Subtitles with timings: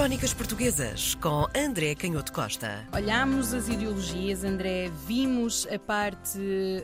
[0.00, 2.88] Crónicas Portuguesas com André Canhoto Costa.
[2.90, 6.38] Olhámos as ideologias, André, vimos a parte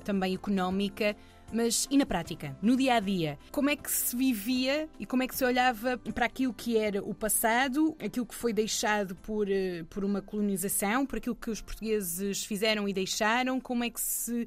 [0.05, 1.17] também económica.
[1.51, 5.23] Mas e na prática, no dia a dia, como é que se vivia e como
[5.23, 9.51] é que se olhava para aquilo que era o passado, aquilo que foi deixado por,
[9.51, 14.01] eh, por uma colonização, por aquilo que os portugueses fizeram e deixaram, como é que
[14.01, 14.47] se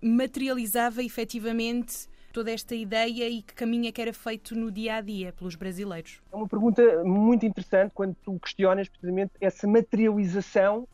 [0.00, 5.00] materializava efetivamente toda esta ideia e que caminho é que era feito no dia a
[5.00, 6.20] dia pelos brasileiros?
[6.32, 10.86] É uma pergunta muito interessante quando tu questionas precisamente essa materialização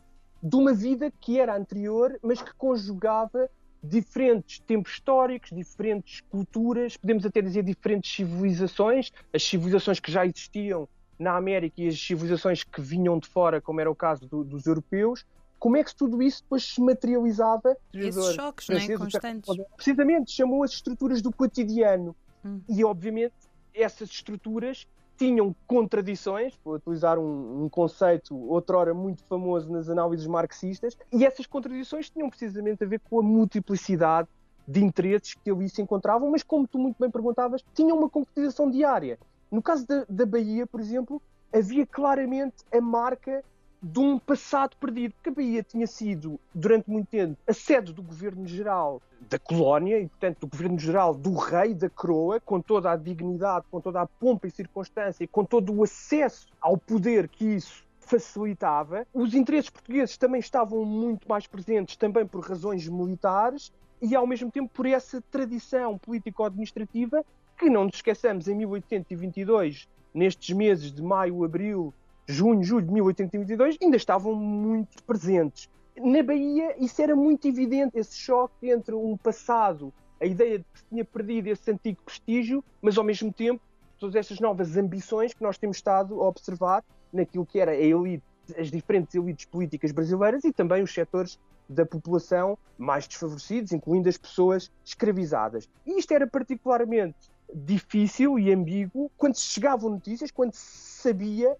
[0.42, 3.48] de uma vida que era anterior, mas que conjugava
[3.82, 10.88] diferentes tempos históricos, diferentes culturas, podemos até dizer diferentes civilizações, as civilizações que já existiam
[11.18, 14.66] na América e as civilizações que vinham de fora, como era o caso do, dos
[14.66, 15.24] europeus,
[15.64, 17.74] como é que tudo isso depois se materializava?
[17.94, 18.98] Esses choques, não é?
[18.98, 19.56] Constantes.
[19.74, 22.14] Precisamente, chamou as estruturas do cotidiano.
[22.44, 22.60] Hum.
[22.68, 23.32] E, obviamente,
[23.72, 30.98] essas estruturas tinham contradições, vou utilizar um, um, conceito outrora muito famoso nas análises marxistas,
[31.10, 34.28] e essas contradições tinham precisamente a ver com a multiplicidade
[34.68, 38.70] de interesses que ali se encontravam, mas como tu muito bem perguntavas, tinham uma concretização
[38.70, 39.18] diária.
[39.50, 43.42] No caso da, da Bahia, por exemplo, havia claramente a marca
[43.84, 48.02] de um passado perdido, porque a Bahia tinha sido, durante muito tempo, a sede do
[48.02, 53.66] governo-geral da colónia e, portanto, do governo-geral do rei da coroa, com toda a dignidade,
[53.70, 59.06] com toda a pompa e circunstância, com todo o acesso ao poder que isso facilitava.
[59.12, 63.70] Os interesses portugueses também estavam muito mais presentes, também por razões militares
[64.00, 67.22] e, ao mesmo tempo, por essa tradição político-administrativa
[67.58, 71.92] que, não nos esqueçamos, em 1822, nestes meses de maio, abril
[72.26, 75.68] junho, julho de 1822, ainda estavam muito presentes.
[75.96, 80.78] Na Bahia, isso era muito evidente, esse choque entre um passado, a ideia de que
[80.78, 83.62] se tinha perdido esse antigo prestígio, mas ao mesmo tempo
[83.98, 88.24] todas essas novas ambições que nós temos estado a observar naquilo que era a elite,
[88.58, 94.18] as diferentes elites políticas brasileiras e também os setores da população mais desfavorecidos, incluindo as
[94.18, 95.68] pessoas escravizadas.
[95.86, 97.16] E isto era particularmente
[97.54, 101.56] difícil e ambíguo quando se chegavam notícias, quando se sabia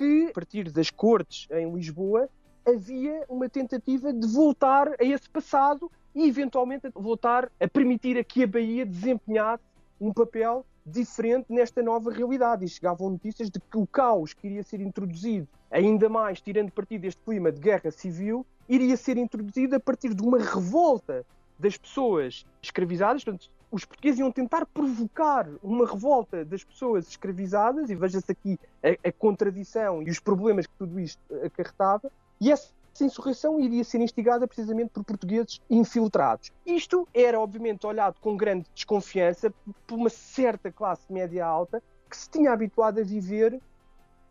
[0.00, 2.26] que, a partir das cortes em Lisboa,
[2.66, 8.42] havia uma tentativa de voltar a esse passado e, eventualmente, voltar a permitir a que
[8.42, 9.62] a Bahia desempenhasse
[10.00, 12.64] um papel diferente nesta nova realidade.
[12.64, 17.02] E chegavam notícias de que o caos que iria ser introduzido, ainda mais tirando partido
[17.02, 21.26] deste clima de guerra civil, iria ser introduzido a partir de uma revolta
[21.58, 27.94] das pessoas escravizadas, portanto, os portugueses iam tentar provocar uma revolta das pessoas escravizadas, e
[27.94, 32.10] veja-se aqui a, a, contradição e os problemas que tudo isto acarretava,
[32.40, 36.50] e essa insurreição iria ser instigada precisamente por portugueses infiltrados.
[36.66, 39.52] Isto era, obviamente, olhado com grande desconfiança
[39.86, 43.60] por uma certa classe média alta que se tinha habituado a viver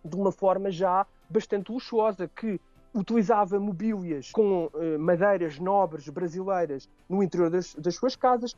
[0.04, 2.60] de uma forma já bastante luxuosa, que
[2.94, 8.56] utilizava mobílias com uh, madeiras nobres brasileiras no interior das, das suas casas,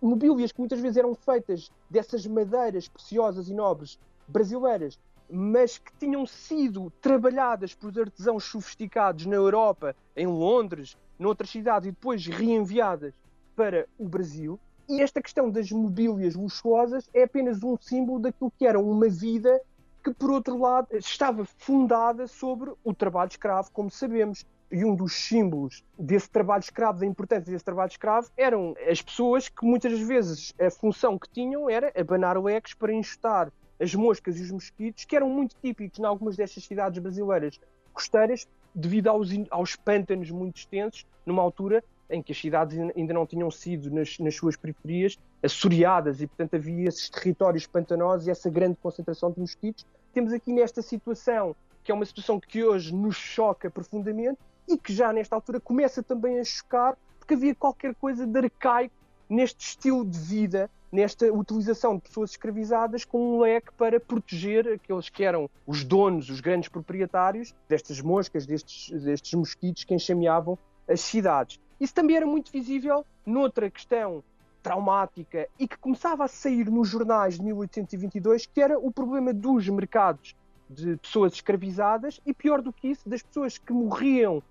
[0.00, 3.98] mobílias que muitas vezes eram feitas dessas madeiras preciosas e nobres
[4.28, 4.98] brasileiras,
[5.28, 11.92] mas que tinham sido trabalhadas por artesãos sofisticados na Europa, em Londres, noutras cidades e
[11.92, 13.12] depois reenviadas
[13.54, 14.58] para o Brasil.
[14.88, 19.60] E esta questão das mobílias luxuosas é apenas um símbolo daquilo que era uma vida
[20.06, 25.14] que, por outro lado, estava fundada sobre o trabalho escravo, como sabemos e um dos
[25.14, 30.54] símbolos desse trabalho escravo, da importância desse trabalho escravo, eram as pessoas que muitas vezes
[30.60, 35.16] a função que tinham era abanar leques para enxutar as moscas e os mosquitos, que
[35.16, 37.58] eram muito típicos em algumas destas cidades brasileiras
[37.92, 43.26] costeiras, devido aos, aos pântanos muito extensos, numa altura em que as cidades ainda não
[43.26, 48.50] tinham sido, nas, nas suas periferias, assoreadas e, portanto, havia esses territórios pantanosos e essa
[48.50, 49.86] grande concentração de mosquitos.
[50.12, 54.92] Temos aqui nesta situação, que é uma situação que hoje nos choca profundamente, e que
[54.92, 58.94] já nesta altura começa também a chocar, porque havia qualquer coisa de arcaico
[59.28, 65.08] neste estilo de vida, nesta utilização de pessoas escravizadas com um leque para proteger aqueles
[65.08, 70.58] que eram os donos, os grandes proprietários destas moscas, destes, destes mosquitos que enxameavam
[70.88, 71.60] as cidades.
[71.80, 74.22] Isso também era muito visível noutra questão
[74.62, 79.68] traumática e que começava a sair nos jornais de 1822, que era o problema dos
[79.68, 80.34] mercados
[80.68, 84.42] de pessoas escravizadas e, pior do que isso, das pessoas que morriam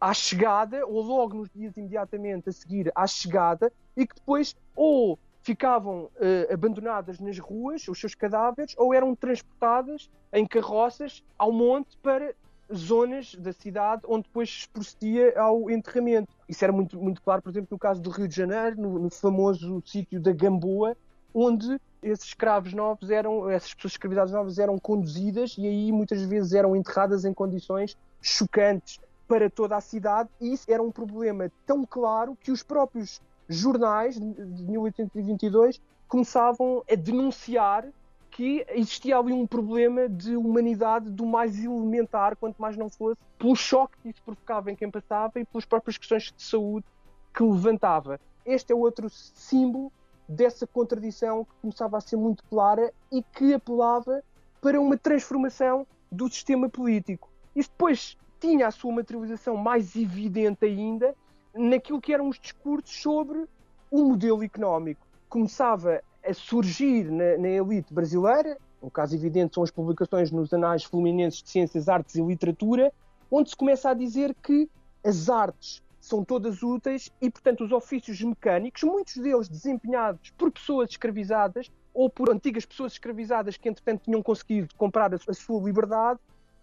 [0.00, 5.16] à chegada, ou logo nos dias imediatamente a seguir à chegada, e que depois ou
[5.42, 11.96] ficavam uh, abandonadas nas ruas, os seus cadáveres, ou eram transportadas em carroças ao monte
[11.98, 12.34] para
[12.74, 16.32] zonas da cidade onde depois se procedia ao enterramento.
[16.48, 19.10] Isso era muito, muito claro, por exemplo, no caso do Rio de Janeiro, no, no
[19.10, 20.96] famoso sítio da Gamboa,
[21.34, 26.52] onde esses escravos novos eram, essas pessoas escravizadas novas eram conduzidas e aí muitas vezes
[26.52, 31.86] eram enterradas em condições chocantes para toda a cidade e isso era um problema tão
[31.86, 37.86] claro que os próprios jornais de 1822 começavam a denunciar
[38.32, 43.54] que existia ali um problema de humanidade do mais elementar, quanto mais não fosse, pelo
[43.54, 46.86] choque que isso provocava em quem passava e pelas próprias questões de saúde
[47.34, 48.18] que levantava.
[48.44, 49.92] Este é outro símbolo
[50.26, 54.24] dessa contradição que começava a ser muito clara e que apelava
[54.62, 57.30] para uma transformação do sistema político.
[57.54, 61.14] Isso depois tinha a sua materialização mais evidente ainda
[61.54, 63.46] naquilo que eram os discursos sobre
[63.90, 65.06] o modelo económico.
[65.28, 70.84] Começava a surgir na, na elite brasileira, um caso evidente são as publicações nos anais
[70.84, 72.92] fluminenses de Ciências, Artes e Literatura,
[73.30, 74.68] onde se começa a dizer que
[75.04, 80.90] as artes são todas úteis e, portanto, os ofícios mecânicos, muitos deles desempenhados por pessoas
[80.90, 86.18] escravizadas ou por antigas pessoas escravizadas que, entretanto, tinham conseguido comprar a, sua liberdade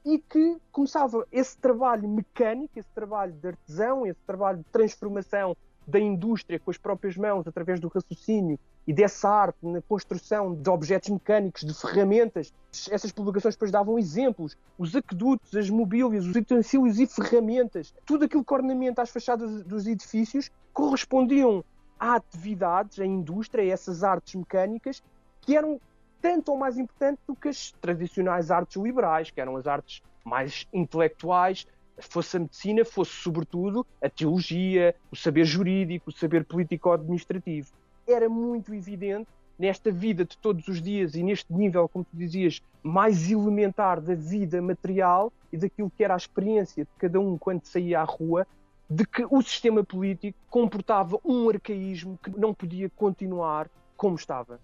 [0.06, 5.56] e que começava esse trabalho mecânico, esse trabalho de artesão, esse trabalho de transformação
[5.90, 10.70] da indústria com as próprias mãos, através do raciocínio e dessa arte na construção de
[10.70, 12.54] objetos mecânicos, de ferramentas.
[12.90, 18.44] Essas publicações depois davam exemplos, os aquedutos, as mobílias, os utensílios e ferramentas, tudo aquilo
[18.44, 21.64] que ornamenta as fachadas dos edifícios correspondiam
[22.00, 25.04] a atividades, a indústria, a essas artes mecânicas
[25.42, 25.80] que eram
[26.22, 30.68] tanto ou mais importantes do que as tradicionais artes liberais, que eram as artes mais
[30.74, 31.66] intelectuais,
[32.00, 37.70] fosse a medicina, fosse sobretudo a teologia, o saber jurídico, o saber político-administrativo.
[38.08, 42.62] Era muito evidente nesta vida de todos os dias e neste nível, como tu dizias,
[42.82, 47.66] mais elementar da vida material e daquilo que era a experiência de cada um quando
[47.66, 48.48] saía à rua,
[48.90, 54.60] de que o sistema político comportava um arcaísmo que não podia continuar como estava.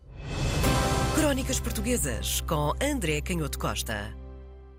[1.16, 4.25] Crónicas Portuguesas com André Canhoto Costa.